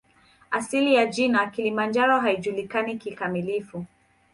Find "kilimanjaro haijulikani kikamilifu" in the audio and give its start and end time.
1.47-3.85